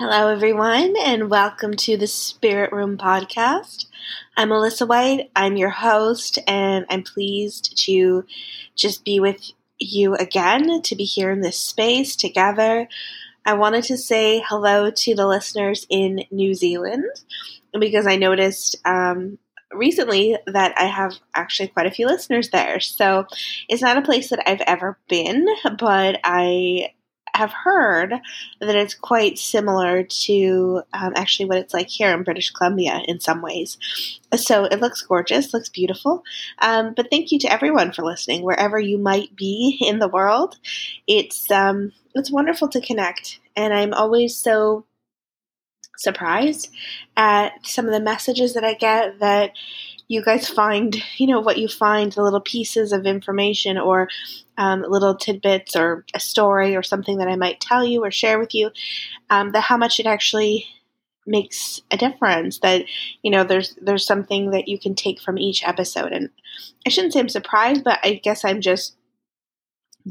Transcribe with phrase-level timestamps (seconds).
[0.00, 3.86] Hello, everyone, and welcome to the Spirit Room podcast.
[4.36, 5.28] I'm Melissa White.
[5.34, 8.24] I'm your host, and I'm pleased to
[8.76, 9.50] just be with
[9.80, 12.86] you again, to be here in this space together.
[13.44, 17.06] I wanted to say hello to the listeners in New Zealand
[17.76, 19.36] because I noticed um,
[19.72, 22.78] recently that I have actually quite a few listeners there.
[22.78, 23.26] So
[23.68, 25.44] it's not a place that I've ever been,
[25.76, 26.92] but I
[27.38, 28.12] have heard
[28.60, 33.20] that it's quite similar to um, actually what it's like here in British Columbia in
[33.20, 33.78] some ways.
[34.36, 36.24] So it looks gorgeous, looks beautiful.
[36.58, 40.58] Um, but thank you to everyone for listening, wherever you might be in the world.
[41.06, 44.84] It's um, it's wonderful to connect, and I'm always so
[45.96, 46.70] surprised
[47.16, 49.52] at some of the messages that I get that
[50.08, 54.08] you guys find, you know, what you find, the little pieces of information or
[54.58, 58.38] um, little tidbits or a story or something that I might tell you or share
[58.38, 58.70] with you,
[59.30, 60.66] um, that how much it actually
[61.26, 62.84] makes a difference that
[63.22, 66.12] you know there's there's something that you can take from each episode.
[66.12, 66.30] And
[66.86, 68.96] i shouldn't say i'm surprised but i guess i'm just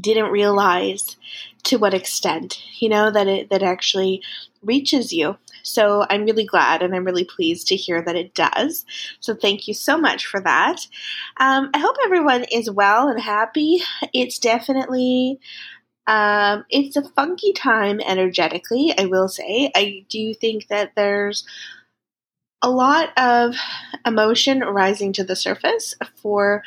[0.00, 1.16] didn't realize
[1.64, 4.22] to what extent you know that it that actually
[4.62, 8.84] reaches you so I'm really glad and I'm really pleased to hear that it does.
[9.20, 10.86] So thank you so much for that.
[11.38, 13.80] Um, I hope everyone is well and happy.
[14.12, 15.40] It's definitely.
[16.06, 19.70] Um, it's a funky time energetically, I will say.
[19.76, 21.44] I do think that there's
[22.62, 23.56] a lot of
[24.06, 26.62] emotion rising to the surface for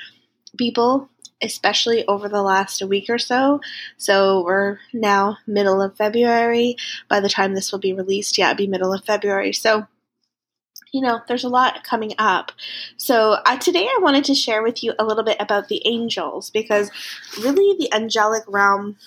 [0.58, 1.10] people
[1.42, 3.62] especially over the last week or so.
[3.98, 6.78] So we're now middle of February.
[7.10, 9.54] By the time this will be released, yeah, it'll be middle of February.
[9.54, 9.88] So
[10.92, 12.52] you know, there's a lot coming up.
[12.98, 16.50] So, uh, today I wanted to share with you a little bit about the angels
[16.50, 16.92] because
[17.42, 18.98] really the angelic realm,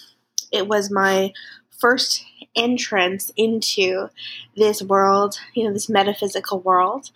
[0.50, 1.32] it was my
[1.78, 2.24] first
[2.56, 4.08] entrance into
[4.56, 7.10] this world, you know, this metaphysical world.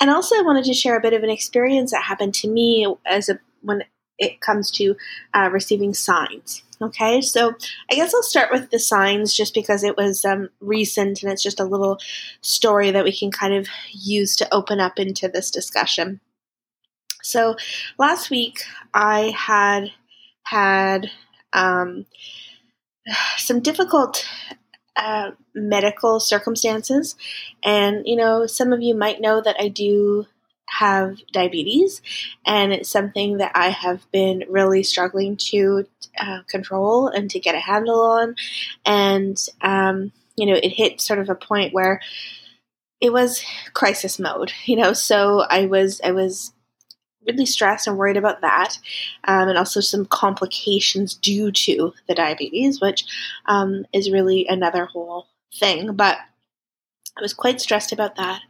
[0.00, 2.86] And also I wanted to share a bit of an experience that happened to me
[3.04, 3.82] as a when
[4.18, 4.96] it comes to
[5.34, 6.62] uh, receiving signs.
[6.82, 7.54] Okay, so
[7.90, 11.42] I guess I'll start with the signs just because it was um, recent and it's
[11.42, 11.98] just a little
[12.40, 16.20] story that we can kind of use to open up into this discussion.
[17.22, 17.56] So
[17.98, 19.92] last week I had
[20.42, 21.10] had
[21.52, 22.06] um,
[23.38, 24.26] some difficult
[24.96, 27.16] uh, medical circumstances,
[27.64, 30.26] and you know, some of you might know that I do
[30.68, 32.02] have diabetes,
[32.44, 35.86] and it's something that I have been really struggling to
[36.18, 38.34] uh, control and to get a handle on.
[38.84, 42.00] And, um, you know, it hit sort of a point where
[43.00, 46.52] it was crisis mode, you know, so I was, I was
[47.26, 48.78] really stressed and worried about that,
[49.24, 53.04] um, and also some complications due to the diabetes, which
[53.46, 55.26] um, is really another whole
[55.58, 55.94] thing.
[55.94, 56.18] But
[57.16, 58.40] I was quite stressed about that.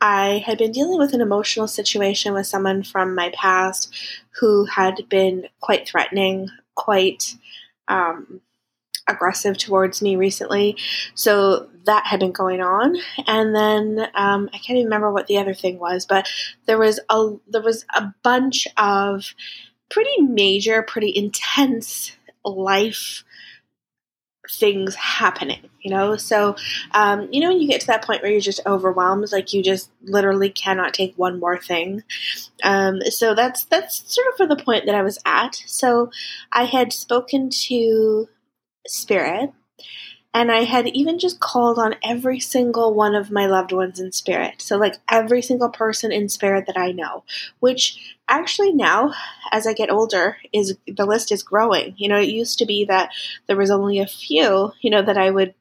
[0.00, 3.94] I had been dealing with an emotional situation with someone from my past
[4.40, 7.36] who had been quite threatening, quite
[7.88, 8.40] um,
[9.08, 10.76] aggressive towards me recently.
[11.14, 12.96] So that had been going on,
[13.26, 16.28] and then um, I can't even remember what the other thing was, but
[16.66, 19.34] there was a there was a bunch of
[19.90, 22.12] pretty major, pretty intense
[22.44, 23.24] life
[24.50, 26.16] things happening, you know?
[26.16, 26.56] So,
[26.92, 29.62] um, you know, when you get to that point where you're just overwhelmed, like you
[29.62, 32.02] just literally cannot take one more thing.
[32.62, 35.62] Um, so that's, that's sort of for the point that I was at.
[35.66, 36.10] So
[36.50, 38.28] I had spoken to
[38.86, 39.52] Spirit
[40.34, 44.12] and I had even just called on every single one of my loved ones in
[44.12, 44.62] spirit.
[44.62, 47.24] So, like every single person in spirit that I know,
[47.60, 49.12] which actually now,
[49.50, 51.94] as I get older, is the list is growing.
[51.98, 53.10] You know, it used to be that
[53.46, 55.54] there was only a few, you know, that I would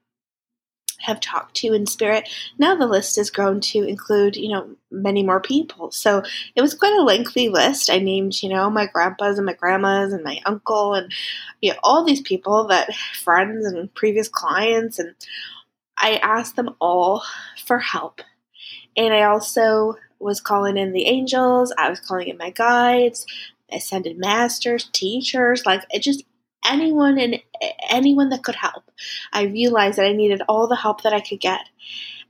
[1.01, 2.29] have talked to in spirit.
[2.57, 5.91] Now the list has grown to include, you know, many more people.
[5.91, 6.23] So
[6.55, 7.89] it was quite a lengthy list.
[7.89, 11.11] I named, you know, my grandpas and my grandmas and my uncle and
[11.61, 15.15] you know, all these people that friends and previous clients and
[15.97, 17.23] I asked them all
[17.65, 18.21] for help.
[18.97, 23.25] And I also was calling in the angels, I was calling in my guides,
[23.71, 26.23] ascended masters, teachers, like it just
[26.65, 27.41] anyone and
[27.89, 28.91] anyone that could help.
[29.31, 31.61] I realized that I needed all the help that I could get.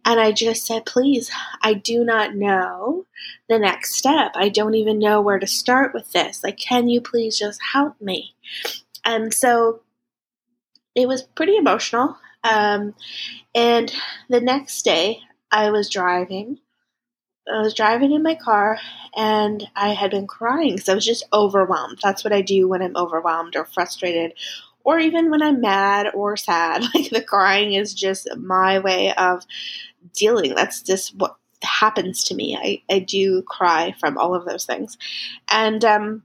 [0.04, 1.30] And I just said, please,
[1.62, 3.06] I do not know
[3.48, 4.31] the next step.
[4.36, 6.44] I don't even know where to start with this.
[6.44, 8.33] Like, can you please just help me?
[9.06, 9.81] And so
[10.95, 12.18] it was pretty emotional.
[12.44, 12.95] Um,
[13.54, 13.94] and
[14.30, 15.19] the next day,
[15.51, 16.60] I was driving
[17.48, 18.78] I was driving in my car
[19.16, 22.00] and I had been crying because I was just overwhelmed.
[22.02, 24.34] That's what I do when I'm overwhelmed or frustrated
[24.84, 26.84] or even when I'm mad or sad.
[26.94, 29.44] Like the crying is just my way of
[30.16, 30.56] dealing.
[30.56, 32.58] That's just what happens to me.
[32.58, 34.98] I, I do cry from all of those things.
[35.50, 36.24] And um,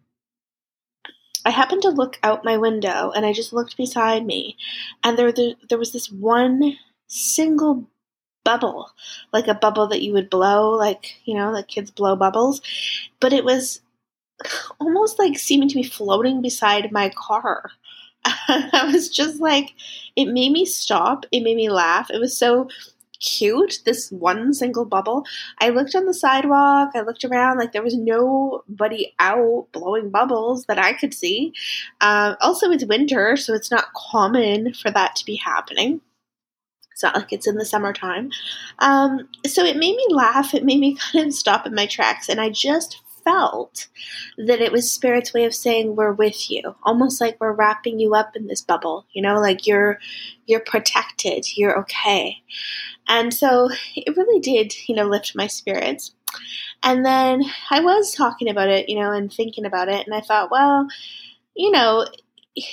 [1.45, 4.57] I happened to look out my window and I just looked beside me,
[5.05, 6.77] and there, there, there was this one
[7.07, 7.89] single
[8.47, 8.91] bubble,
[9.33, 12.63] like a bubble that you would blow, like, you know, like kids blow bubbles.
[13.21, 13.83] But it was
[14.81, 17.73] almost like seeming to be floating beside my car.
[18.25, 19.75] I was just like,
[20.15, 21.27] it made me stop.
[21.33, 22.09] It made me laugh.
[22.11, 22.69] It was so
[23.21, 25.25] cute, this one single bubble.
[25.59, 30.67] I looked on the sidewalk, I looked around, like there was nobody out blowing bubbles
[30.67, 31.53] that I could see.
[32.01, 36.01] Uh, also, it's winter, so it's not common for that to be happening.
[36.97, 38.31] It's not like it's in the summertime.
[38.79, 40.55] Um, so it made me laugh.
[40.55, 42.31] It made me kind of stop in my tracks.
[42.31, 43.89] And I just felt
[44.39, 48.15] that it was Spirit's way of saying we're with you, almost like we're wrapping you
[48.15, 49.05] up in this bubble.
[49.13, 49.99] You know, like you're
[50.47, 52.39] you're protected, you're okay.
[53.07, 56.15] And so it really did, you know, lift my spirits.
[56.83, 60.23] And then I was talking about it, you know, and thinking about it, and I
[60.23, 60.89] thought, well,
[61.55, 62.07] you know,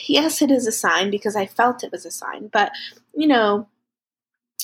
[0.07, 2.71] yes, it is a sign because I felt it was a sign, but
[3.13, 3.67] you know,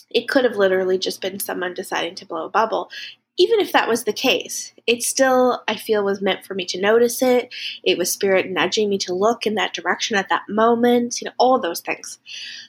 [0.10, 2.90] it could have literally just been someone deciding to blow a bubble.
[3.38, 6.82] Even if that was the case, it still, I feel, was meant for me to
[6.82, 7.54] notice it.
[7.84, 11.34] It was spirit nudging me to look in that direction at that moment, you know,
[11.38, 12.20] all those things.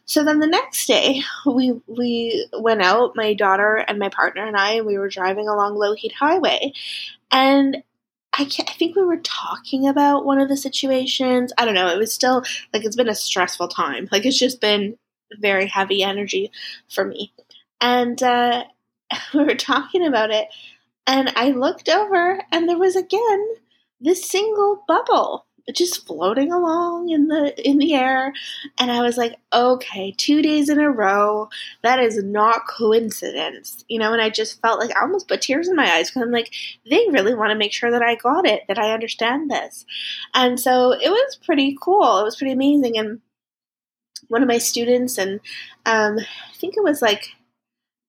[0.05, 4.57] So then the next day, we we went out, my daughter and my partner and
[4.57, 6.73] I, and we were driving along Lougheed Highway.
[7.33, 7.83] And
[8.33, 11.53] I, I think we were talking about one of the situations.
[11.59, 11.89] I don't know.
[11.89, 14.09] It was still like it's been a stressful time.
[14.13, 14.97] Like it's just been
[15.39, 16.51] very heavy energy
[16.89, 17.33] for me.
[17.81, 18.65] And uh,
[19.35, 20.49] we were talking about it,
[21.07, 23.47] and I looked over, and there was again
[24.01, 28.33] this single bubble just floating along in the in the air.
[28.79, 31.49] And i was like okay two days in a row.
[31.83, 33.85] That is not coincidence.
[33.89, 36.23] You know and i just felt like i almost put tears in my eyes because
[36.23, 36.53] i'm like
[36.89, 39.85] they really want to make sure that i got it that i understand this.
[40.35, 42.19] And so it was pretty cool.
[42.19, 42.99] It was pretty amazing.
[42.99, 43.21] And
[44.31, 45.41] one of my students, and
[45.85, 47.35] um, I think it was like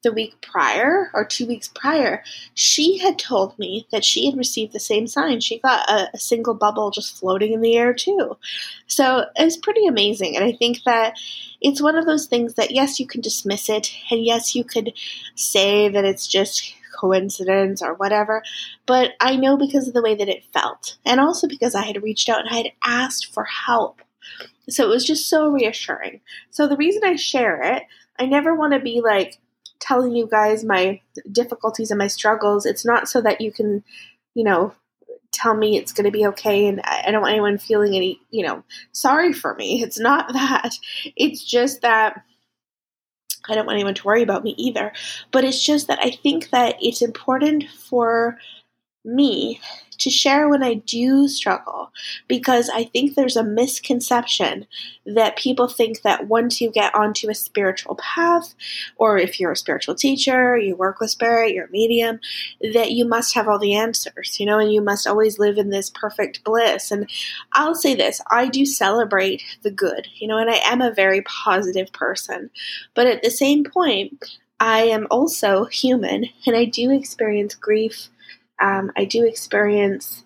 [0.03, 2.23] the week prior or two weeks prior,
[2.55, 5.39] she had told me that she had received the same sign.
[5.39, 8.37] She got a, a, single bubble just floating in the air, too.
[8.87, 10.35] So it was pretty amazing.
[10.35, 11.19] And I think that
[11.61, 14.93] it's one of those things that, yes, you can dismiss it, and yes, you could
[15.35, 18.43] say that it's just coincidence or whatever,
[18.85, 22.03] but I know because of the way that it felt, and also because I had
[22.03, 24.01] reached out and I had asked for help.
[24.71, 26.21] So it was just so reassuring.
[26.49, 27.83] So the reason I share it,
[28.19, 29.37] I never want to be like
[29.79, 31.01] telling you guys my
[31.31, 32.65] difficulties and my struggles.
[32.65, 33.83] It's not so that you can,
[34.35, 34.73] you know,
[35.31, 38.45] tell me it's going to be okay and I don't want anyone feeling any, you
[38.45, 39.81] know, sorry for me.
[39.81, 40.73] It's not that.
[41.15, 42.23] It's just that
[43.49, 44.91] I don't want anyone to worry about me either.
[45.31, 48.37] But it's just that I think that it's important for
[49.03, 49.59] me
[50.01, 51.91] to share when I do struggle
[52.27, 54.67] because I think there's a misconception
[55.05, 58.53] that people think that once you get onto a spiritual path,
[58.97, 62.19] or if you're a spiritual teacher, you work with spirit, you're a medium,
[62.73, 65.69] that you must have all the answers, you know, and you must always live in
[65.69, 66.91] this perfect bliss.
[66.91, 67.09] And
[67.53, 71.21] I'll say this I do celebrate the good, you know, and I am a very
[71.23, 72.49] positive person.
[72.93, 78.09] But at the same point, I am also human and I do experience grief
[78.61, 80.23] um, I do experience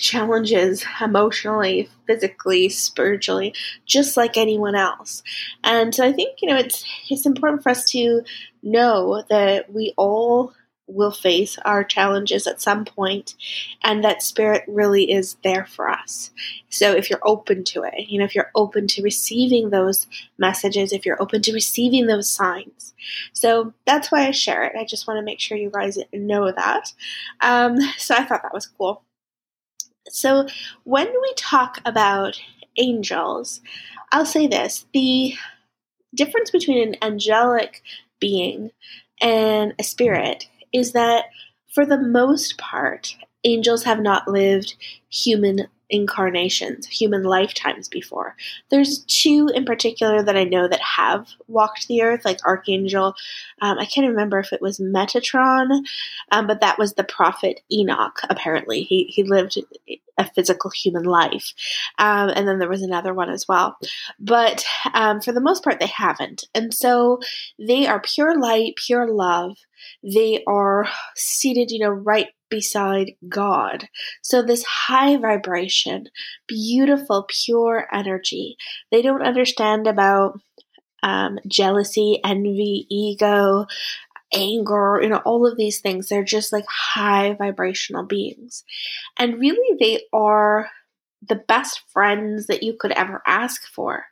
[0.00, 3.54] challenges emotionally, physically, spiritually,
[3.86, 5.22] just like anyone else.
[5.62, 8.22] And so I think you know it's it's important for us to
[8.62, 10.52] know that we all
[10.86, 13.34] will face our challenges at some point
[13.82, 16.30] and that spirit really is there for us.
[16.68, 20.06] So if you're open to it you know if you're open to receiving those
[20.38, 22.94] messages if you're open to receiving those signs.
[23.32, 24.76] So that's why i share it.
[24.78, 26.92] I just want to make sure you guys know that.
[27.40, 29.02] Um, so i thought that was cool.
[30.08, 30.46] So
[30.84, 32.40] when we talk about
[32.76, 33.60] angels
[34.10, 35.34] i'll say this the
[36.14, 37.82] difference between an angelic
[38.20, 38.70] being
[39.20, 41.26] and a spirit is that
[41.72, 44.74] for the most part, angels have not lived
[45.10, 48.34] human incarnations, human lifetimes before.
[48.70, 53.14] There's two in particular that I know that have walked the earth, like Archangel.
[53.60, 55.84] Um, I can't remember if it was Metatron,
[56.32, 58.18] um, but that was the prophet Enoch.
[58.28, 59.58] Apparently, he he lived
[60.18, 61.52] a physical human life,
[61.98, 63.76] um, and then there was another one as well.
[64.18, 67.20] But um, for the most part, they haven't, and so
[67.58, 69.56] they are pure light, pure love.
[70.02, 73.88] They are seated, you know, right beside God.
[74.22, 76.06] So, this high vibration,
[76.46, 78.56] beautiful, pure energy.
[78.92, 80.38] They don't understand about
[81.02, 83.66] um, jealousy, envy, ego,
[84.32, 86.08] anger, you know, all of these things.
[86.08, 88.62] They're just like high vibrational beings.
[89.18, 90.68] And really, they are
[91.28, 94.04] the best friends that you could ever ask for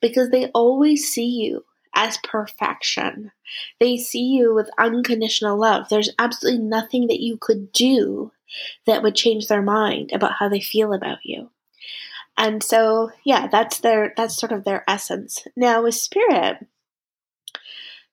[0.00, 1.64] because they always see you
[1.98, 3.32] as perfection.
[3.80, 5.88] They see you with unconditional love.
[5.88, 8.30] There's absolutely nothing that you could do
[8.86, 11.50] that would change their mind about how they feel about you.
[12.36, 15.44] And so, yeah, that's their that's sort of their essence.
[15.56, 16.64] Now with spirit,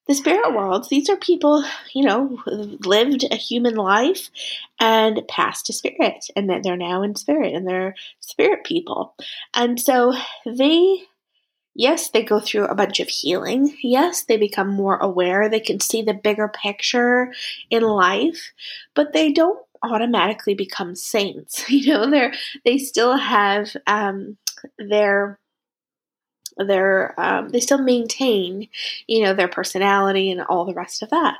[0.07, 1.63] the spirit world, these are people,
[1.93, 4.31] you know, lived a human life
[4.79, 9.15] and passed to spirit, and then they're now in spirit and they're spirit people.
[9.53, 10.13] And so
[10.43, 11.03] they,
[11.75, 13.77] yes, they go through a bunch of healing.
[13.83, 15.49] Yes, they become more aware.
[15.49, 17.33] They can see the bigger picture
[17.69, 18.53] in life,
[18.95, 21.63] but they don't automatically become saints.
[21.69, 24.37] You know, they're, they still have um,
[24.79, 25.39] their
[26.57, 28.69] they're um, they still maintain
[29.07, 31.35] you know their personality and all the rest of that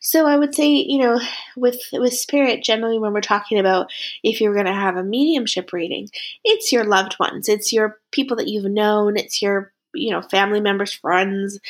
[0.00, 1.18] so i would say you know
[1.56, 3.90] with with spirit generally when we're talking about
[4.22, 6.08] if you're going to have a mediumship reading
[6.44, 10.60] it's your loved ones it's your people that you've known it's your you know family
[10.60, 11.60] members friends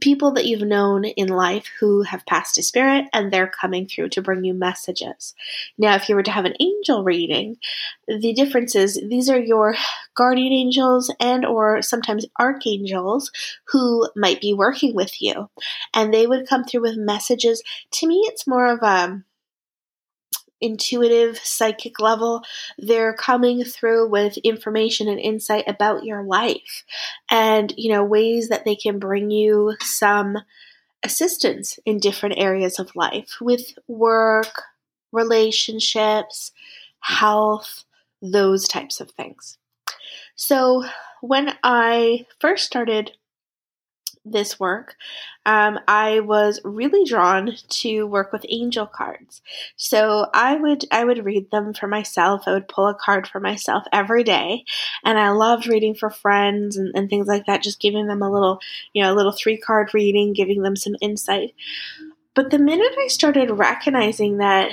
[0.00, 4.08] people that you've known in life who have passed to spirit and they're coming through
[4.08, 5.34] to bring you messages.
[5.76, 7.58] Now, if you were to have an angel reading,
[8.08, 9.76] the difference is these are your
[10.14, 13.30] guardian angels and or sometimes archangels
[13.66, 15.50] who might be working with you
[15.92, 17.62] and they would come through with messages.
[17.92, 19.22] To me, it's more of a
[20.60, 22.42] intuitive psychic level
[22.78, 26.84] they're coming through with information and insight about your life
[27.30, 30.38] and you know ways that they can bring you some
[31.04, 34.62] assistance in different areas of life with work
[35.12, 36.52] relationships
[37.00, 37.84] health
[38.22, 39.58] those types of things.
[40.34, 40.84] So
[41.20, 43.12] when i first started
[44.30, 44.96] this work,
[45.46, 49.42] um, I was really drawn to work with angel cards.
[49.76, 52.42] So I would I would read them for myself.
[52.46, 54.64] I would pull a card for myself every day,
[55.04, 57.62] and I loved reading for friends and, and things like that.
[57.62, 58.60] Just giving them a little,
[58.92, 61.54] you know, a little three card reading, giving them some insight.
[62.36, 64.70] But the minute I started recognizing that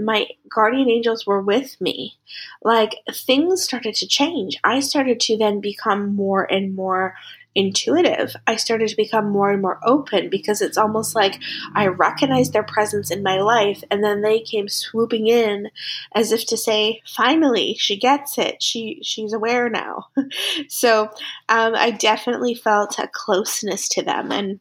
[0.00, 2.18] my guardian angels were with me,
[2.62, 4.58] like things started to change.
[4.64, 7.14] I started to then become more and more
[7.54, 11.40] intuitive, I started to become more and more open because it's almost like
[11.74, 15.70] I recognized their presence in my life and then they came swooping in
[16.14, 18.62] as if to say, finally, she gets it.
[18.62, 20.08] She she's aware now.
[20.68, 21.04] so
[21.48, 24.32] um, I definitely felt a closeness to them.
[24.32, 24.60] And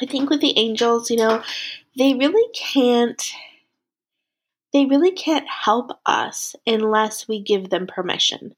[0.00, 1.42] I think with the angels, you know,
[1.96, 3.32] they really can't
[4.72, 8.56] they really can't help us unless we give them permission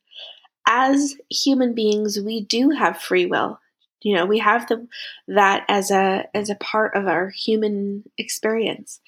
[0.67, 3.61] as human beings, we do have free will.
[4.03, 4.87] You know, we have the
[5.29, 9.01] that as a as a part of our human experience.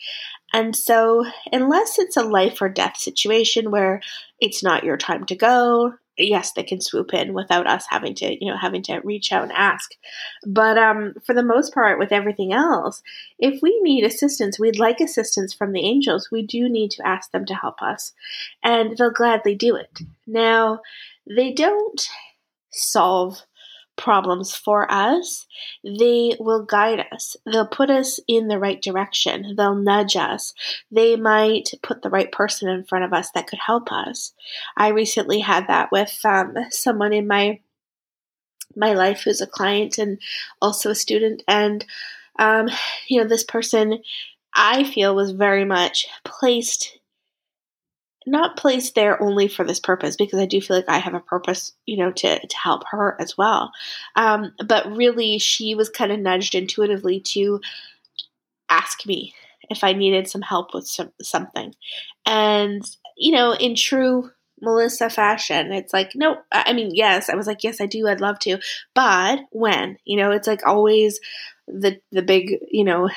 [0.52, 4.00] And so, unless it's a life or death situation where
[4.40, 8.44] it's not your time to go, yes, they can swoop in without us having to,
[8.44, 9.92] you know, having to reach out and ask.
[10.46, 13.02] But um, for the most part, with everything else,
[13.38, 16.28] if we need assistance, we'd like assistance from the angels.
[16.30, 18.12] We do need to ask them to help us,
[18.62, 20.00] and they'll gladly do it.
[20.26, 20.80] Now,
[21.26, 22.06] they don't
[22.70, 23.42] solve
[23.98, 25.46] problems for us,
[25.84, 27.36] they will guide us.
[27.44, 29.54] They'll put us in the right direction.
[29.56, 30.54] They'll nudge us.
[30.90, 34.32] They might put the right person in front of us that could help us.
[34.76, 37.60] I recently had that with um, someone in my
[38.76, 40.20] my life who's a client and
[40.62, 41.84] also a student, and
[42.38, 42.68] um,
[43.08, 43.98] you know this person
[44.54, 46.97] I feel was very much placed
[48.28, 51.20] not placed there only for this purpose because I do feel like I have a
[51.20, 53.72] purpose, you know, to, to help her as well.
[54.16, 57.60] Um, but really, she was kind of nudged intuitively to
[58.68, 59.34] ask me
[59.70, 61.74] if I needed some help with some, something.
[62.26, 62.82] And,
[63.16, 64.30] you know, in true
[64.60, 68.20] Melissa fashion, it's like, no, I mean, yes, I was like, yes, I do, I'd
[68.20, 68.58] love to.
[68.94, 69.98] But when?
[70.04, 71.20] You know, it's like always
[71.70, 73.08] the the big you know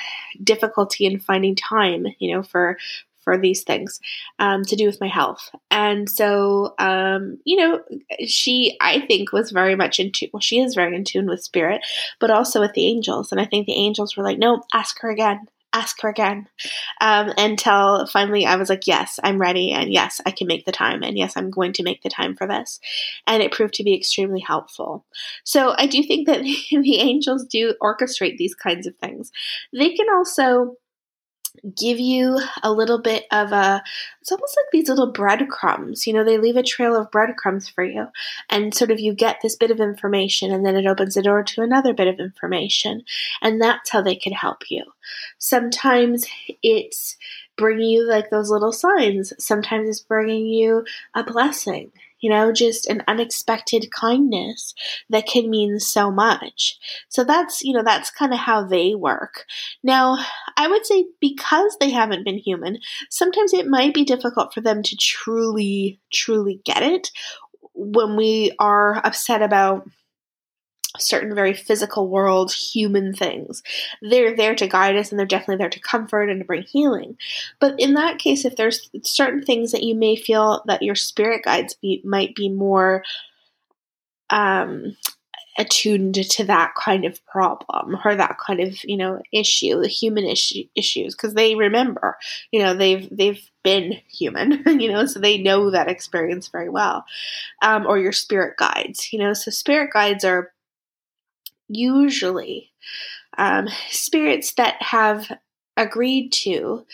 [0.42, 2.76] difficulty in finding time you know for
[3.22, 4.00] for these things
[4.38, 5.50] um, to do with my health.
[5.70, 7.80] And so, um, you know,
[8.26, 10.30] she, I think, was very much in tune.
[10.32, 11.82] Well, she is very in tune with spirit,
[12.20, 13.32] but also with the angels.
[13.32, 15.46] And I think the angels were like, no, ask her again.
[15.74, 16.48] Ask her again
[17.00, 19.72] um, until finally I was like, Yes, I'm ready.
[19.72, 21.02] And yes, I can make the time.
[21.02, 22.78] And yes, I'm going to make the time for this.
[23.26, 25.06] And it proved to be extremely helpful.
[25.44, 29.32] So I do think that the angels do orchestrate these kinds of things.
[29.72, 30.76] They can also
[31.76, 33.82] give you a little bit of a
[34.20, 37.84] it's almost like these little breadcrumbs you know they leave a trail of breadcrumbs for
[37.84, 38.08] you
[38.50, 41.42] and sort of you get this bit of information and then it opens the door
[41.42, 43.02] to another bit of information
[43.42, 44.82] and that's how they can help you
[45.38, 46.26] sometimes
[46.62, 47.16] it's
[47.56, 51.92] bringing you like those little signs sometimes it's bringing you a blessing
[52.22, 54.74] you know, just an unexpected kindness
[55.10, 56.78] that can mean so much.
[57.08, 59.44] So that's, you know, that's kind of how they work.
[59.82, 60.24] Now,
[60.62, 62.78] I would say because they haven't been human,
[63.10, 67.10] sometimes it might be difficult for them to truly, truly get it
[67.74, 69.88] when we are upset about
[70.98, 73.64] certain very physical world human things.
[74.02, 77.16] They're there to guide us and they're definitely there to comfort and to bring healing.
[77.58, 81.44] But in that case, if there's certain things that you may feel that your spirit
[81.44, 83.02] guides be, might be more
[84.30, 84.96] um,
[85.58, 90.24] attuned to that kind of problem or that kind of you know issue the human
[90.24, 92.16] issue, issues because they remember
[92.50, 97.04] you know they've they've been human you know so they know that experience very well
[97.62, 100.52] um, or your spirit guides you know so spirit guides are
[101.68, 102.70] usually
[103.36, 105.30] um, spirits that have
[105.76, 106.84] agreed to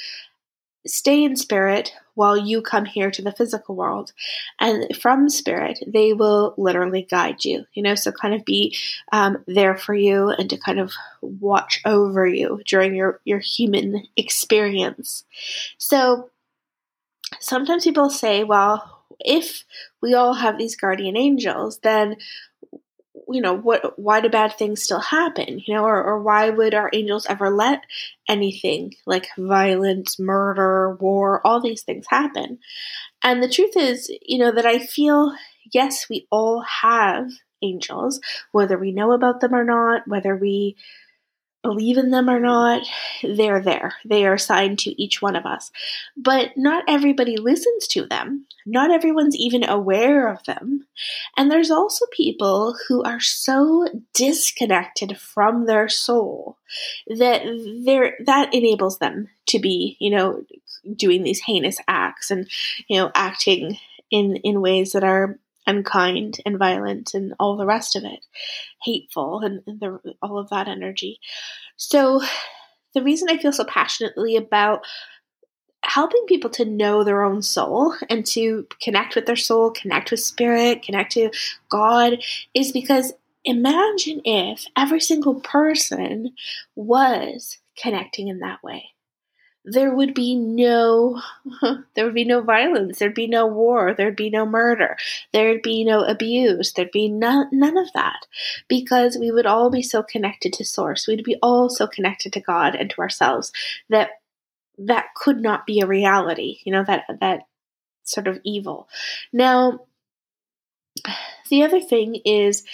[0.87, 4.13] stay in spirit while you come here to the physical world.
[4.59, 8.77] And from spirit, they will literally guide you, you know, so kind of be
[9.13, 14.05] um, there for you and to kind of watch over you during your, your human
[14.17, 15.25] experience.
[15.79, 16.31] So
[17.39, 19.65] sometimes people say, well, if
[20.01, 22.17] we all have these guardian angels, then
[23.31, 26.75] you know what why do bad things still happen you know or, or why would
[26.75, 27.83] our angels ever let
[28.29, 32.59] anything like violence murder war all these things happen?
[33.23, 35.35] And the truth is you know that i feel
[35.73, 37.31] yes we all have
[37.63, 38.21] angels
[38.53, 40.77] whether we know about them or not whether we
[41.69, 42.87] believe in them or not,
[43.23, 43.93] they're there.
[44.03, 45.71] They are assigned to each one of us.
[46.17, 48.47] But not everybody listens to them.
[48.65, 50.87] Not everyone's even aware of them.
[51.37, 56.57] And there's also people who are so disconnected from their soul
[57.07, 60.45] that they that enables them to be, you know,
[60.97, 62.49] doing these heinous acts and,
[62.89, 63.79] you know, acting
[64.11, 65.39] in in ways that are
[65.69, 68.27] unkind and violent and all the rest of it,
[68.83, 71.21] hateful and, the, all of that energy.
[71.77, 72.23] So,
[72.95, 74.85] the reason I feel so passionately about
[75.85, 80.21] helping people to know their own soul and to connect with their soul, connect with
[80.21, 81.31] spirit, connect to
[81.71, 82.19] God
[82.55, 83.13] is because
[83.45, 86.35] imagine if every single person
[86.75, 88.91] was connecting in that way
[89.65, 91.21] there would be no
[91.95, 94.97] there would be no violence there'd be no war there'd be no murder
[95.33, 98.27] there'd be no abuse there'd be none, none of that.
[98.69, 102.41] Because we would all be so connected to source we'd be all so connected to
[102.41, 103.53] god and to ourselves
[103.89, 104.11] that
[104.79, 107.41] that could not be a reality you know that that
[108.09, 108.89] sort of evil.
[109.33, 109.81] Now
[111.51, 112.65] the other thing is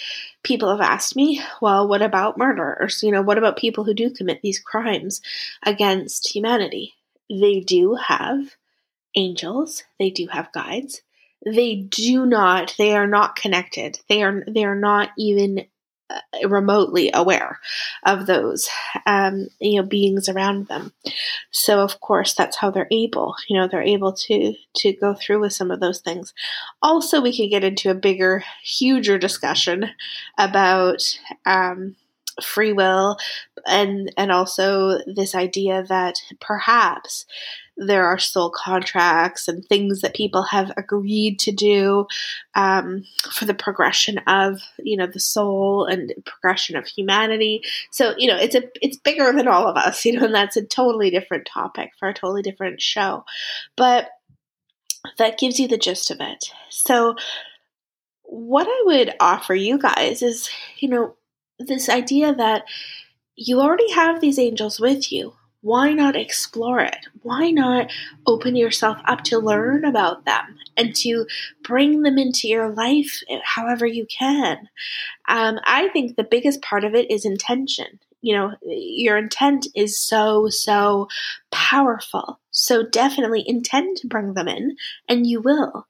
[0.43, 3.01] people have asked me, well, what about murderers?
[3.03, 5.21] You know, what about people who do commit these crimes
[5.63, 6.93] against humanity?
[7.29, 8.55] They do have
[9.15, 11.01] angels, they do have guides.
[11.45, 13.99] They do not, they are not connected.
[14.09, 15.65] They are they are not even
[16.47, 17.59] remotely aware
[18.05, 18.69] of those
[19.05, 20.93] um, you know beings around them.
[21.51, 25.39] So of course that's how they're able you know they're able to to go through
[25.41, 26.33] with some of those things.
[26.81, 29.91] Also we could get into a bigger huger discussion
[30.37, 31.95] about um,
[32.43, 33.17] free will
[33.65, 37.25] and and also this idea that perhaps
[37.77, 42.07] there are soul contracts and things that people have agreed to do
[42.55, 47.61] um, for the progression of you know the soul and progression of humanity.
[47.91, 50.57] So you know it's a it's bigger than all of us you know and that's
[50.57, 53.25] a totally different topic for a totally different show.
[53.75, 54.09] But
[55.17, 56.45] that gives you the gist of it.
[56.69, 57.15] So
[58.27, 61.15] what i would offer you guys is you know
[61.59, 62.63] this idea that
[63.35, 65.33] you already have these angels with you
[65.65, 67.07] why not explore it?
[67.23, 67.91] Why not
[68.27, 71.25] open yourself up to learn about them and to
[71.63, 74.69] bring them into your life however you can?
[75.27, 79.99] Um, I think the biggest part of it is intention you know, your intent is
[79.99, 81.07] so, so
[81.51, 82.39] powerful.
[82.49, 85.85] So definitely intend to bring them in, and you will.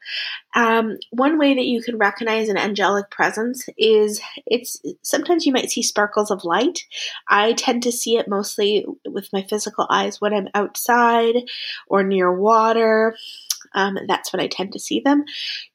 [0.54, 5.72] Um, one way that you can recognize an angelic presence is it's sometimes you might
[5.72, 6.84] see sparkles of light.
[7.30, 11.36] I tend to see it mostly with my physical eyes when I'm outside
[11.88, 13.16] or near water.
[13.74, 15.24] Um, that's when I tend to see them.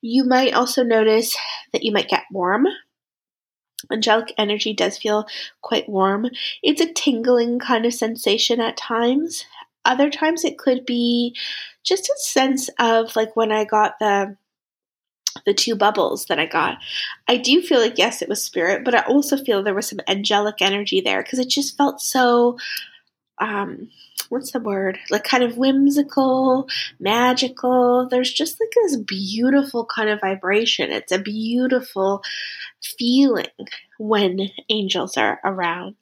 [0.03, 1.35] You might also notice
[1.73, 2.67] that you might get warm
[3.93, 5.27] angelic energy does feel
[5.63, 6.27] quite warm.
[6.63, 9.45] It's a tingling kind of sensation at times.
[9.85, 11.35] other times it could be
[11.85, 14.37] just a sense of like when I got the
[15.47, 16.79] the two bubbles that I got.
[17.29, 20.01] I do feel like yes, it was spirit, but I also feel there was some
[20.09, 22.59] angelic energy there because it just felt so
[23.39, 23.89] um
[24.29, 24.99] what's the word?
[25.11, 28.07] Like kind of whimsical, magical.
[28.09, 30.93] There's just like this beautiful kind of vibration.
[30.93, 32.23] It's a beautiful
[32.83, 33.47] feeling
[33.99, 35.97] when angels are around.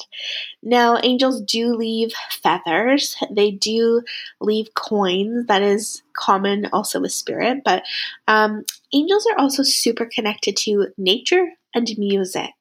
[0.63, 4.03] Now, angels do leave feathers, they do
[4.41, 5.47] leave coins.
[5.47, 7.83] That is common also with spirit, but
[8.27, 12.53] um, angels are also super connected to nature and music.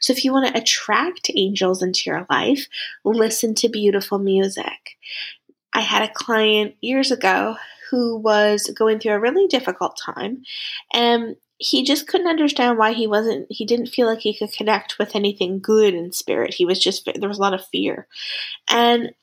[0.00, 2.66] So, if you want to attract angels into your life,
[3.04, 4.96] listen to beautiful music.
[5.72, 7.56] I had a client years ago
[7.90, 10.42] who was going through a really difficult time
[10.92, 14.98] and he just couldn't understand why he wasn't he didn't feel like he could connect
[14.98, 16.52] with anything good in spirit.
[16.52, 18.06] He was just there was a lot of fear.
[18.68, 19.14] And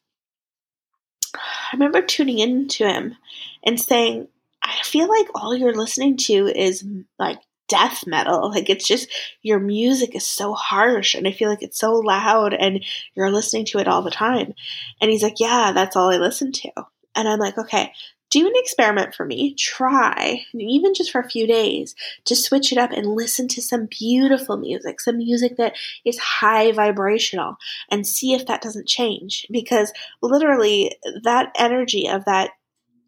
[1.36, 3.16] i remember tuning into him
[3.64, 4.28] and saying
[4.62, 6.84] i feel like all you're listening to is
[7.20, 8.50] like death metal.
[8.50, 9.08] Like it's just
[9.44, 13.66] your music is so harsh and i feel like it's so loud and you're listening
[13.66, 14.56] to it all the time.
[15.00, 16.72] And he's like yeah that's all i listen to.
[17.16, 17.94] And i'm like okay
[18.32, 19.54] do an experiment for me.
[19.54, 21.94] Try, even just for a few days,
[22.26, 26.72] to switch it up and listen to some beautiful music, some music that is high
[26.72, 27.58] vibrational,
[27.92, 29.46] and see if that doesn't change.
[29.52, 29.92] Because
[30.22, 32.52] literally, that energy of that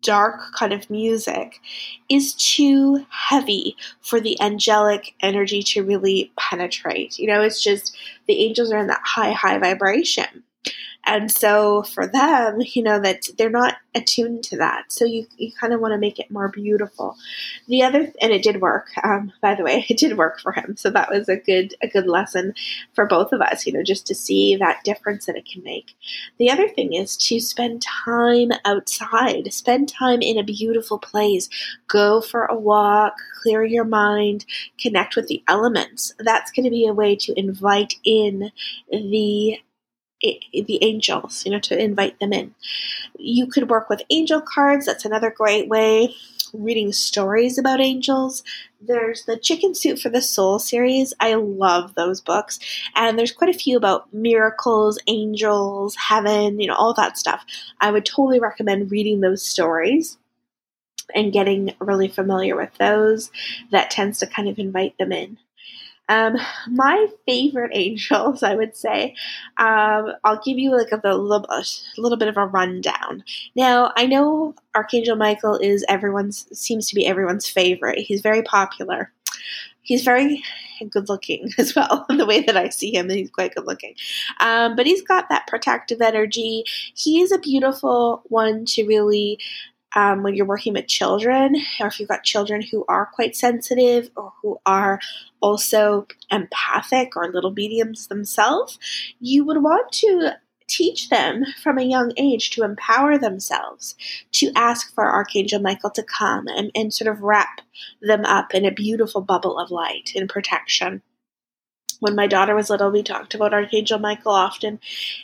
[0.04, 1.62] dark kind of music
[2.10, 7.18] is too heavy for the angelic energy to really penetrate.
[7.18, 7.96] You know, it's just
[8.28, 10.44] the angels are in that high, high vibration.
[11.06, 14.92] And so for them, you know, that they're not attuned to that.
[14.92, 17.18] So you, you kind of want to make it more beautiful.
[17.68, 20.76] The other, and it did work, um, by the way, it did work for him.
[20.78, 22.54] So that was a good, a good lesson
[22.94, 25.94] for both of us, you know, just to see that difference that it can make.
[26.38, 31.50] The other thing is to spend time outside, spend time in a beautiful place,
[31.88, 34.46] go for a walk, clear your mind,
[34.80, 36.14] connect with the elements.
[36.18, 38.52] That's going to be a way to invite in
[38.90, 39.60] the
[40.24, 42.56] the angels, you know, to invite them in.
[43.18, 44.86] You could work with angel cards.
[44.86, 46.16] That's another great way.
[46.54, 48.44] Reading stories about angels.
[48.80, 51.14] There's the Chicken Soup for the Soul series.
[51.20, 52.60] I love those books.
[52.96, 57.44] And there's quite a few about miracles, angels, heaven, you know, all that stuff.
[57.82, 60.18] I would totally recommend reading those stories
[61.16, 63.32] and getting really familiar with those.
[63.72, 65.38] That tends to kind of invite them in.
[66.10, 66.38] Um,
[66.68, 69.16] my favorite angels, I would say,
[69.58, 71.64] um, I'll give you like a, a, little, a
[71.98, 73.24] little bit of a rundown.
[73.56, 78.00] Now, I know Archangel Michael is everyone's seems to be everyone's favorite.
[78.00, 79.12] He's very popular.
[79.82, 80.44] He's very
[80.90, 82.06] good looking as well.
[82.10, 83.96] the way that I see him, he's quite good looking.
[84.40, 86.64] Um, but he's got that protective energy.
[86.96, 89.40] He is a beautiful one to really
[89.96, 94.10] um, when you're working with children, or if you've got children who are quite sensitive
[94.16, 95.00] or who are
[95.42, 98.80] also empathic or little mediums themselves,
[99.20, 100.32] you would want to
[100.68, 103.96] teach them from a young age to empower themselves,
[104.32, 107.62] to ask for Archangel Michael to come and, and sort of wrap
[108.02, 111.02] them up in a beautiful bubble of light and protection.
[112.00, 114.80] When my daughter was little, we talked about Archangel Michael often,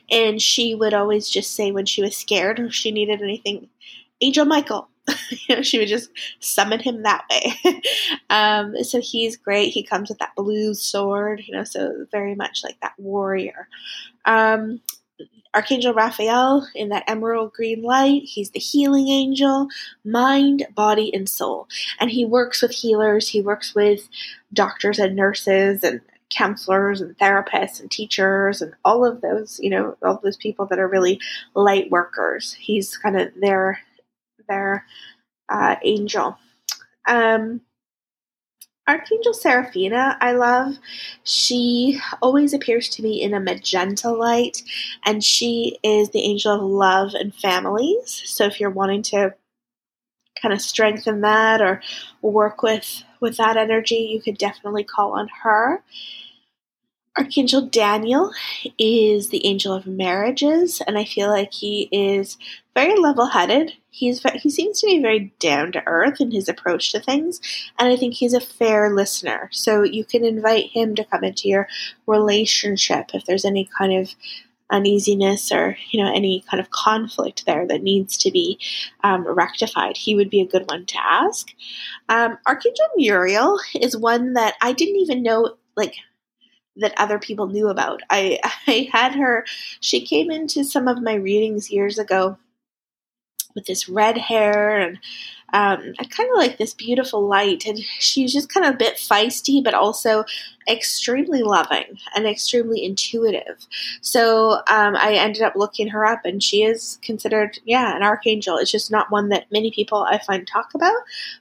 [0.09, 3.69] and she would always just say when she was scared or she needed anything,
[4.21, 4.89] Angel Michael.
[5.31, 7.81] you know, she would just summon him that way.
[8.29, 9.69] um, so he's great.
[9.69, 13.67] He comes with that blue sword, you know, so very much like that warrior.
[14.25, 14.81] Um,
[15.53, 18.23] Archangel Raphael in that emerald green light.
[18.23, 19.67] He's the healing angel,
[20.05, 21.67] mind, body, and soul.
[21.99, 24.07] And he works with healers, he works with
[24.53, 29.97] doctors and nurses and counselors and therapists and teachers and all of those, you know,
[30.03, 31.19] all those people that are really
[31.55, 32.53] light workers.
[32.53, 33.79] He's kind of their
[34.49, 34.85] their
[35.47, 36.37] uh, angel.
[37.07, 37.61] Um,
[38.89, 40.77] Archangel Seraphina, I love.
[41.23, 44.63] She always appears to me in a magenta light,
[45.05, 48.23] and she is the angel of love and families.
[48.25, 49.35] So if you're wanting to
[50.41, 51.81] kind of strengthen that or
[52.23, 55.83] work with with that energy, you could definitely call on her.
[57.17, 58.31] Archangel Daniel
[58.77, 62.37] is the angel of marriages, and I feel like he is
[62.75, 63.73] very level-headed.
[63.89, 67.41] He's he seems to be very down to earth in his approach to things,
[67.77, 69.49] and I think he's a fair listener.
[69.51, 71.67] So you can invite him to come into your
[72.05, 74.15] relationship if there's any kind of
[74.71, 78.59] uneasiness or you know any kind of conflict there that needs to be
[79.03, 81.49] um, rectified he would be a good one to ask
[82.07, 85.95] um, archangel muriel is one that i didn't even know like
[86.79, 88.01] that other people knew about.
[88.09, 89.45] I I had her
[89.79, 92.37] she came into some of my readings years ago
[93.55, 94.99] with this red hair and
[95.53, 97.65] um, I kind of like this beautiful light.
[97.65, 100.23] And she's just kind of a bit feisty, but also
[100.69, 103.65] extremely loving and extremely intuitive.
[104.01, 108.57] So um, I ended up looking her up, and she is considered, yeah, an archangel.
[108.57, 110.97] It's just not one that many people I find talk about.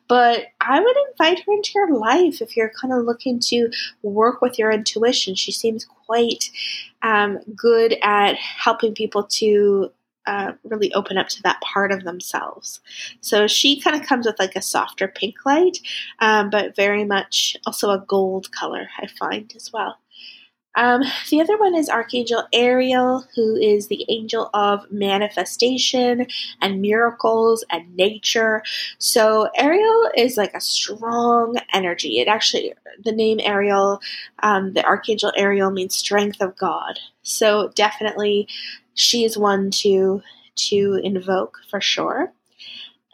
[0.09, 3.71] But I would invite her into your life if you're kind of looking to
[4.03, 5.35] work with your intuition.
[5.35, 6.51] She seems quite
[7.03, 9.93] um, good at helping people to
[10.29, 12.81] uh, really open up to that part of themselves.
[13.23, 15.79] So she kind of comes with like a softer pink light,
[16.19, 19.97] um, but very much also a gold color, I find as well.
[20.75, 26.27] Um, the other one is Archangel Ariel, who is the angel of manifestation
[26.61, 28.63] and miracles and nature.
[28.99, 32.21] So, Ariel is like a strong energy.
[32.21, 34.01] It actually, the name Ariel,
[34.43, 37.01] um, the Archangel Ariel means strength of God.
[37.23, 38.47] So, definitely
[38.99, 40.21] she is one to
[40.57, 42.33] to invoke for sure.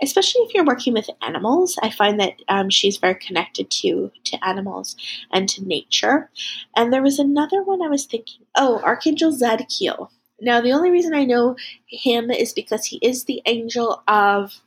[0.02, 4.44] Especially if you're working with animals i find that um, she's very connected to to
[4.44, 4.96] animals
[5.30, 6.30] and to nature.
[6.74, 10.08] And there was another one i was thinking oh archangel zadkiel.
[10.40, 14.60] Now the only reason i know him is because he is the angel of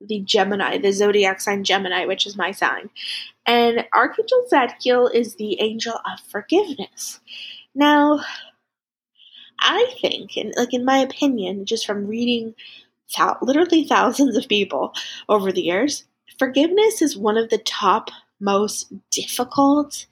[0.00, 2.90] the gemini the zodiac sign gemini which is my sign.
[3.46, 7.20] And archangel zadkiel is the angel of forgiveness.
[7.74, 8.20] Now
[9.60, 12.54] I think, and like in my opinion, just from reading
[13.42, 14.92] literally thousands of people
[15.28, 16.04] over the years,
[16.38, 20.06] forgiveness is one of the top most difficult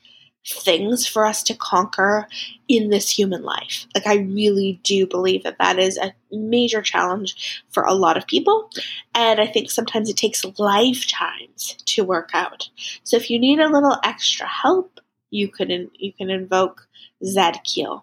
[0.49, 2.29] things for us to conquer
[2.69, 3.87] in this human life.
[3.95, 8.27] Like, I really do believe that that is a major challenge for a lot of
[8.27, 8.71] people.
[9.15, 12.69] And I think sometimes it takes lifetimes to work out.
[13.03, 16.87] So, if you need a little extra help, you can, you can invoke
[17.25, 18.03] Zadkiel.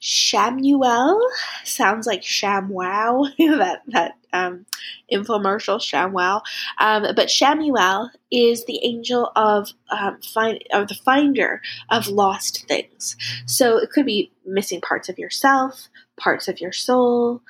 [0.00, 1.20] Shamuel
[1.64, 4.66] sounds like ShamWow, that that um,
[5.12, 6.42] infomercial ShamWow.
[6.78, 13.16] Um, but Shamuel is the angel of um, find of the finder of lost things.
[13.46, 17.42] So it could be missing parts of yourself, parts of your soul,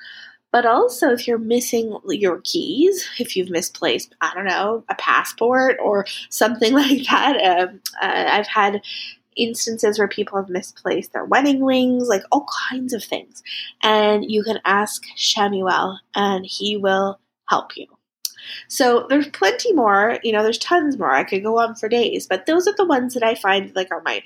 [0.51, 5.77] but also if you're missing your keys, if you've misplaced, I don't know, a passport
[5.81, 7.37] or something like that.
[7.37, 8.81] Um, uh, I've had
[9.39, 13.41] instances where people have misplaced their wedding rings, like all kinds of things.
[13.81, 17.87] And you can ask Shamuel, and he will help you.
[18.67, 21.11] So there's plenty more, you know, there's tons more.
[21.11, 23.91] I could go on for days, but those are the ones that I find like
[23.91, 24.23] are my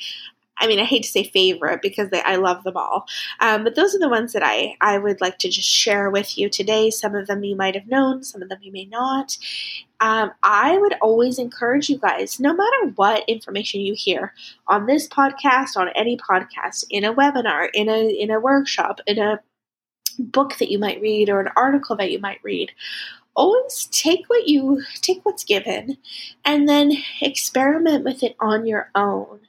[0.58, 3.06] I mean, I hate to say favorite because they, I love them all.
[3.40, 6.38] Um, but those are the ones that I, I would like to just share with
[6.38, 6.90] you today.
[6.90, 9.38] Some of them you might have known, some of them you may not.
[10.00, 14.34] Um, I would always encourage you guys, no matter what information you hear
[14.68, 19.18] on this podcast, on any podcast, in a webinar, in a in a workshop, in
[19.18, 19.40] a
[20.20, 22.72] book that you might read, or an article that you might read,
[23.36, 25.98] always take what you take what's given
[26.46, 26.92] and then
[27.22, 29.40] experiment with it on your own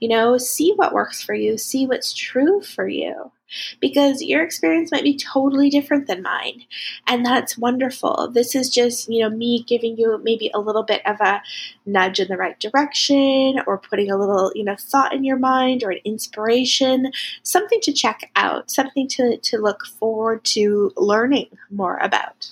[0.00, 3.32] you know, see what works for you, see what's true for you.
[3.78, 6.64] Because your experience might be totally different than mine.
[7.06, 8.30] And that's wonderful.
[8.32, 11.40] This is just, you know, me giving you maybe a little bit of a
[11.86, 15.84] nudge in the right direction or putting a little, you know, thought in your mind
[15.84, 17.12] or an inspiration,
[17.44, 22.50] something to check out, something to, to look forward to learning more about.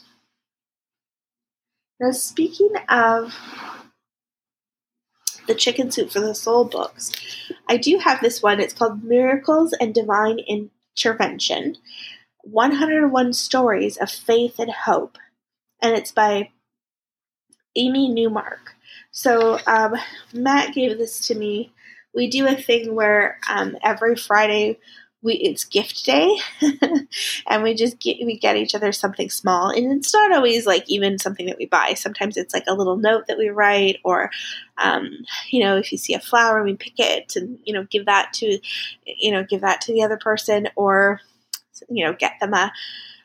[2.02, 3.32] Now, speaking of
[5.46, 7.12] the Chicken Soup for the Soul books.
[7.68, 8.58] I do have this one.
[8.58, 11.76] It's called Miracles and Divine Intervention
[12.42, 15.16] 101 Stories of Faith and Hope.
[15.80, 16.50] And it's by
[17.76, 18.74] Amy Newmark.
[19.12, 19.94] So, um,
[20.32, 21.72] Matt gave this to me.
[22.14, 24.78] We do a thing where um, every Friday
[25.22, 26.36] we it's gift day
[27.48, 30.84] and we just get we get each other something small and it's not always like
[30.88, 31.94] even something that we buy.
[31.94, 34.30] Sometimes it's like a little note that we write or
[34.78, 35.10] um,
[35.48, 38.32] you know if you see a flower we pick it and you know give that
[38.34, 38.58] to
[39.06, 41.20] you know give that to the other person or
[41.88, 42.72] you know get them a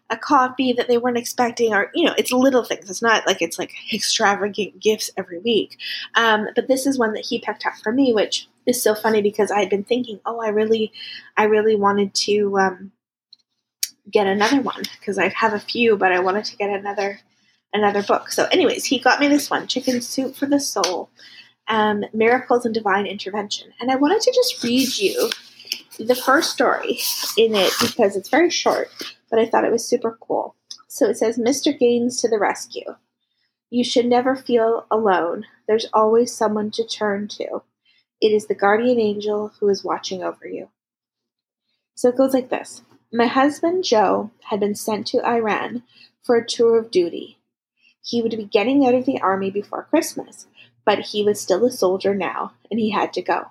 [0.09, 2.89] a coffee that they weren't expecting or you know it's little things.
[2.89, 5.77] It's not like it's like extravagant gifts every week.
[6.15, 9.21] Um, but this is one that he picked up for me which is so funny
[9.21, 10.91] because I had been thinking, oh, I really,
[11.35, 12.91] I really wanted to um,
[14.11, 17.19] get another one because I have a few, but I wanted to get another
[17.73, 18.31] another book.
[18.31, 21.09] So, anyways, he got me this one, Chicken Soup for the Soul,
[21.67, 25.29] um, Miracles and Divine Intervention, and I wanted to just read you
[25.99, 26.99] the first story
[27.37, 28.89] in it because it's very short,
[29.29, 30.55] but I thought it was super cool.
[30.87, 31.77] So it says, Mr.
[31.77, 32.95] Gaines to the rescue.
[33.69, 35.45] You should never feel alone.
[35.67, 37.61] There's always someone to turn to.
[38.19, 40.69] It is the guardian angel who is watching over you.
[41.95, 45.83] So it goes like this My husband, Joe, had been sent to Iran
[46.23, 47.37] for a tour of duty.
[48.03, 50.47] He would be getting out of the army before Christmas,
[50.85, 53.47] but he was still a soldier now, and he had to go.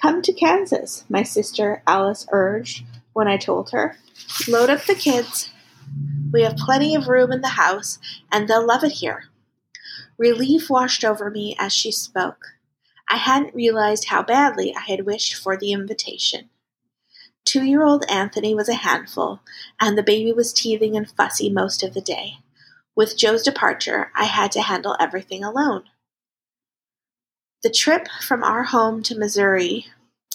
[0.00, 3.96] Come to Kansas, my sister Alice urged when I told her.
[4.48, 5.50] Load up the kids.
[6.32, 7.98] We have plenty of room in the house,
[8.30, 9.24] and they'll love it here.
[10.16, 12.54] Relief washed over me as she spoke.
[13.12, 16.48] I hadn't realized how badly I had wished for the invitation.
[17.44, 19.40] Two year old Anthony was a handful,
[19.78, 22.36] and the baby was teething and fussy most of the day.
[22.96, 25.82] With Joe's departure, I had to handle everything alone.
[27.62, 29.88] The trip from our home to Missouri,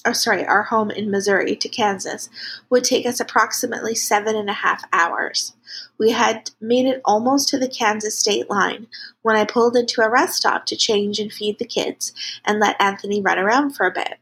[0.07, 2.29] or sorry, our home in Missouri to Kansas
[2.69, 5.53] would take us approximately seven and a half hours.
[5.99, 8.87] We had made it almost to the Kansas state line
[9.21, 12.13] when I pulled into a rest stop to change and feed the kids
[12.45, 14.17] and let Anthony run around for a bit.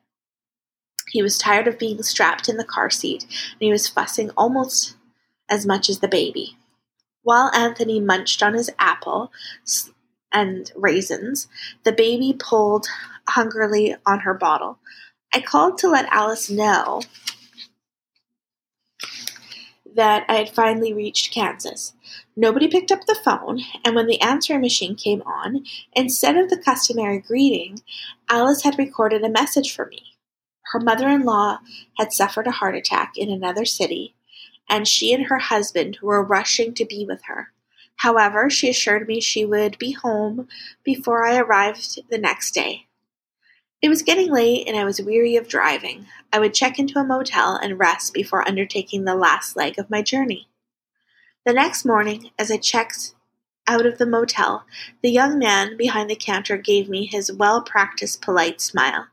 [1.09, 4.95] He was tired of being strapped in the car seat and he was fussing almost
[5.47, 6.57] as much as the baby.
[7.21, 9.31] While Anthony munched on his apple
[10.31, 11.47] and raisins,
[11.83, 12.87] the baby pulled
[13.29, 14.79] hungrily on her bottle.
[15.35, 17.01] I called to let Alice know
[19.93, 21.91] that I had finally reached Kansas.
[22.37, 26.57] Nobody picked up the phone, and when the answering machine came on, instead of the
[26.57, 27.81] customary greeting,
[28.29, 30.15] Alice had recorded a message for me.
[30.71, 31.59] Her mother in law
[31.97, 34.15] had suffered a heart attack in another city,
[34.69, 37.51] and she and her husband were rushing to be with her.
[37.97, 40.47] However, she assured me she would be home
[40.85, 42.87] before I arrived the next day.
[43.85, 46.07] It was getting late and I was weary of driving.
[46.33, 50.01] I would check into a motel and rest before undertaking the last leg of my
[50.01, 50.47] journey.
[51.45, 53.13] The next morning, as I checked
[53.67, 54.65] out of the motel,
[55.03, 59.05] the young man behind the counter gave me his well practiced polite smile.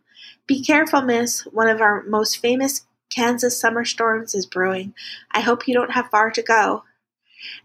[0.46, 1.42] Be careful, miss.
[1.42, 4.94] One of our most famous Kansas summer storms is brewing.
[5.32, 6.84] I hope you don't have far to go.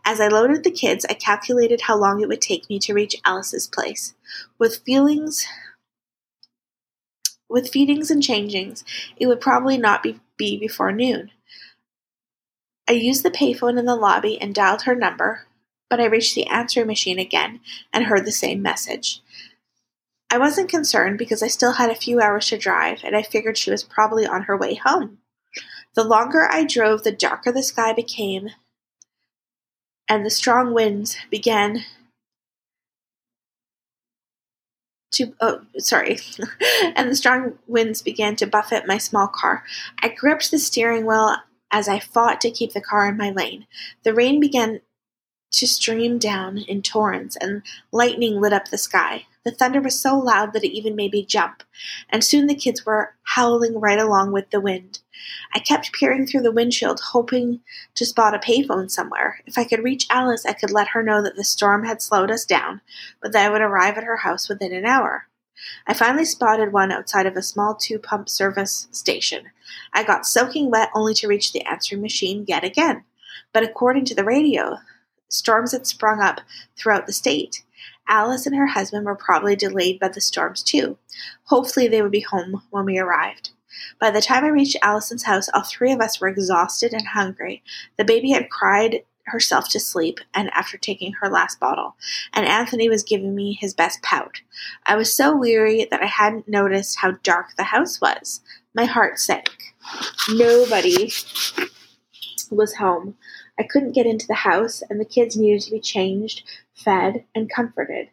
[0.04, 3.15] As I loaded the kids, I calculated how long it would take me to reach
[3.24, 4.13] Alice's place.
[4.60, 5.48] With feelings
[7.49, 8.83] with feedings and changings,
[9.17, 11.31] it would probably not be, be before noon.
[12.89, 15.47] I used the payphone in the lobby and dialed her number,
[15.89, 17.60] but I reached the answering machine again
[17.91, 19.21] and heard the same message.
[20.29, 23.57] I wasn't concerned because I still had a few hours to drive, and I figured
[23.57, 25.19] she was probably on her way home.
[25.95, 28.49] The longer I drove, the darker the sky became,
[30.10, 31.86] and the strong winds began
[35.12, 36.20] to oh sorry.
[36.96, 39.63] And the strong winds began to buffet my small car.
[40.02, 41.36] I gripped the steering wheel
[41.72, 43.67] as i fought to keep the car in my lane.
[44.04, 44.82] The rain began
[45.52, 50.17] to stream down in torrents and lightning lit up the sky the thunder was so
[50.17, 51.63] loud that it even made me jump,
[52.10, 55.00] and soon the kids were howling right along with the wind.
[55.54, 57.62] I kept peering through the windshield, hoping
[57.95, 59.39] to spot a payphone somewhere.
[59.45, 62.32] If I could reach Alice, I could let her know that the storm had slowed
[62.32, 62.82] us down,
[63.21, 65.28] but that I would arrive at her house within an hour.
[65.88, 69.45] I finally spotted one outside of a small two pump service station.
[69.93, 73.04] I got soaking wet only to reach the answering machine yet again.
[73.54, 74.78] But according to the radio,
[75.30, 76.41] storms had sprung up
[76.76, 77.63] throughout the state.
[78.08, 80.98] Alice and her husband were probably delayed by the storms too.
[81.46, 83.52] Hopefully, they would be home when we arrived.
[84.00, 87.63] By the time I reached Allison's house, all three of us were exhausted and hungry.
[87.98, 91.96] The baby had cried herself to sleep and after taking her last bottle,
[92.34, 94.41] and Anthony was giving me his best pout.
[94.86, 98.41] I was so weary that I hadn't noticed how dark the house was.
[98.74, 99.50] My heart sank.
[100.30, 101.12] Nobody
[102.50, 103.15] was home.
[103.60, 106.43] I couldn't get into the house, and the kids needed to be changed,
[106.78, 108.10] fed, and comforted.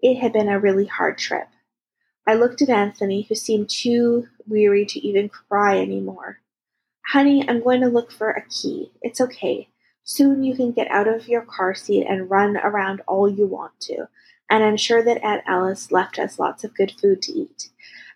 [0.00, 1.48] It had been a really hard trip.
[2.26, 6.40] I looked at Anthony, who seemed too weary to even cry anymore.
[7.08, 8.92] Honey, I'm going to look for a key.
[9.02, 9.68] It's okay.
[10.04, 13.78] Soon you can get out of your car seat and run around all you want
[13.80, 14.08] to.
[14.50, 17.70] And I'm sure that Aunt Alice left us lots of good food to eat.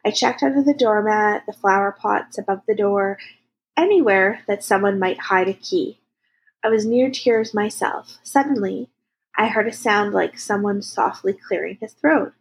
[0.05, 3.19] I checked under the doormat, the flower pots above the door,
[3.77, 5.99] anywhere that someone might hide a key.
[6.63, 8.19] I was near tears myself.
[8.23, 8.91] Suddenly,
[9.41, 12.33] I heard a sound like someone softly clearing his throat.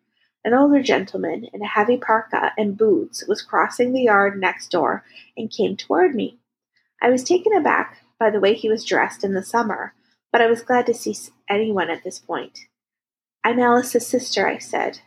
[0.43, 5.03] An older gentleman in a heavy parka and boots was crossing the yard next door
[5.37, 6.39] and came toward me.
[6.99, 9.93] I was taken aback by the way he was dressed in the summer,
[10.31, 11.15] but I was glad to see
[11.47, 12.61] anyone at this point.
[13.43, 15.01] I'm Alice's sister, I said.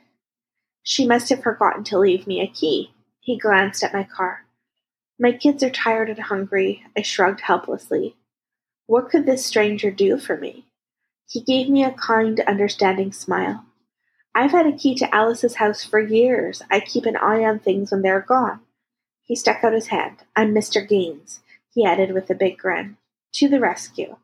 [0.84, 2.94] She must have forgotten to leave me a key.
[3.18, 4.46] He glanced at my car.
[5.18, 8.14] My kids are tired and hungry, I shrugged helplessly.
[8.86, 10.69] What could this stranger do for me?
[11.30, 13.64] He gave me a kind, understanding smile.
[14.34, 16.60] I've had a key to Alice's house for years.
[16.72, 18.58] I keep an eye on things when they're gone.
[19.22, 20.24] He stuck out his hand.
[20.34, 20.86] I'm Mr.
[20.86, 21.38] Gaines,
[21.72, 22.96] he added with a big grin.
[23.34, 24.16] to the rescue.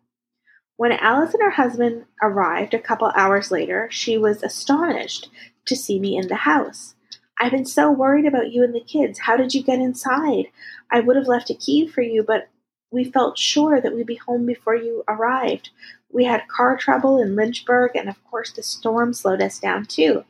[0.77, 5.31] When Alice and her husband arrived a couple hours later, she was astonished
[5.67, 6.97] to see me in the house.
[7.39, 9.21] I've been so worried about you and the kids.
[9.21, 10.47] How did you get inside?
[10.91, 12.49] I would have left a key for you, but
[12.91, 15.71] we felt sure that we'd be home before you arrived.
[16.17, 20.25] We had car trouble in Lynchburg, and of course, the storm slowed us down too.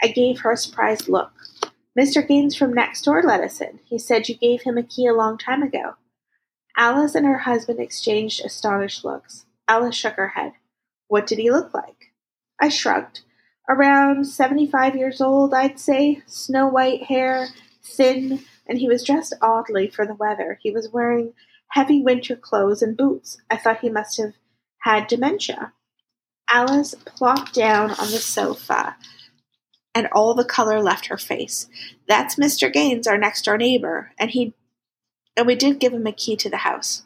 [0.00, 1.32] I gave her a surprised look.
[1.98, 2.24] Mr.
[2.24, 3.80] Gaines from next door let us in.
[3.84, 5.94] He said you gave him a key a long time ago.
[6.76, 9.44] Alice and her husband exchanged astonished looks.
[9.66, 10.52] Alice shook her head.
[11.08, 12.12] What did he look like?
[12.60, 13.22] I shrugged.
[13.68, 16.22] Around 75 years old, I'd say.
[16.26, 17.48] Snow white hair,
[17.82, 20.60] thin, and he was dressed oddly for the weather.
[20.62, 21.32] He was wearing
[21.70, 23.38] heavy winter clothes and boots.
[23.50, 24.34] I thought he must have
[24.80, 25.72] had dementia.
[26.48, 28.96] Alice plopped down on the sofa,
[29.94, 31.68] and all the color left her face.
[32.06, 32.72] That's Mr.
[32.72, 34.54] Gaines, our next door neighbor, and he
[35.36, 37.04] and we did give him a key to the house.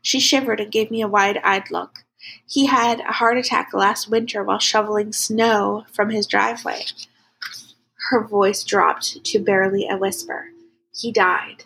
[0.00, 2.04] She shivered and gave me a wide eyed look.
[2.46, 6.84] He had a heart attack last winter while shoveling snow from his driveway.
[8.10, 10.50] Her voice dropped to barely a whisper.
[10.94, 11.64] He died.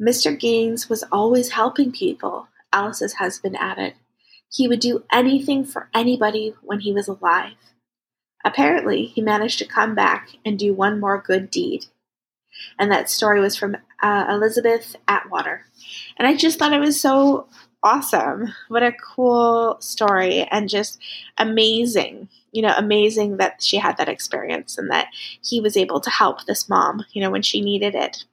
[0.00, 0.38] Mr.
[0.38, 3.94] Gaines was always helping people, Alice's husband added.
[4.52, 7.54] He would do anything for anybody when he was alive.
[8.44, 11.86] Apparently, he managed to come back and do one more good deed.
[12.78, 15.66] And that story was from uh, Elizabeth Atwater.
[16.18, 17.48] And I just thought it was so
[17.82, 18.52] awesome.
[18.68, 21.00] What a cool story and just
[21.38, 22.28] amazing.
[22.52, 25.08] You know, amazing that she had that experience and that
[25.40, 28.24] he was able to help this mom, you know, when she needed it.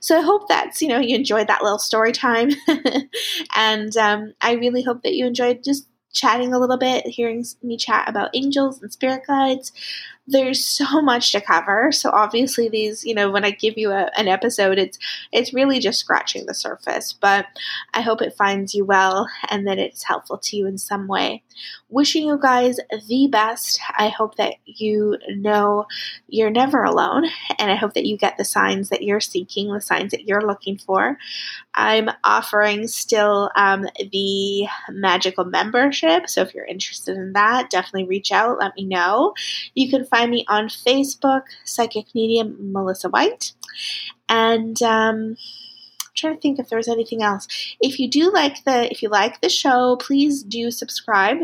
[0.00, 2.50] So I hope that's, you know, you enjoyed that little story time.
[3.56, 7.78] and um, I really hope that you enjoyed just chatting a little bit, hearing me
[7.78, 9.72] chat about angels and spirit guides
[10.26, 11.90] there's so much to cover.
[11.90, 14.98] So obviously these, you know, when I give you a, an episode, it's
[15.32, 17.12] it's really just scratching the surface.
[17.12, 17.46] But
[17.92, 21.42] I hope it finds you well and that it's helpful to you in some way.
[21.88, 23.80] Wishing you guys the best.
[23.98, 25.86] I hope that you know
[26.28, 27.26] you're never alone,
[27.58, 30.46] and I hope that you get the signs that you're seeking, the signs that you're
[30.46, 31.18] looking for.
[31.74, 36.28] I'm offering still um, the magical membership.
[36.28, 38.58] So if you're interested in that, definitely reach out.
[38.58, 39.34] Let me know.
[39.74, 43.52] You can find me on Facebook, Psychic Medium Melissa White.
[44.28, 47.48] And um, I'm trying to think if there's anything else.
[47.80, 51.38] If you do like the if you like the show, please do subscribe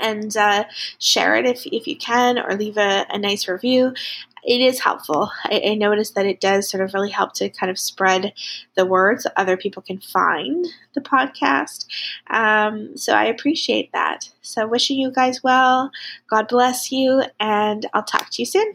[0.00, 0.64] and uh,
[0.98, 3.94] share it if, if you can or leave a, a nice review
[4.44, 5.30] it is helpful.
[5.44, 8.32] I, I noticed that it does sort of really help to kind of spread
[8.76, 11.86] the word so other people can find the podcast.
[12.30, 14.30] Um, so I appreciate that.
[14.42, 15.90] So wishing you guys well.
[16.28, 18.74] God bless you, and I'll talk to you soon.